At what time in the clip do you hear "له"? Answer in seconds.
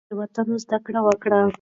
0.07-0.07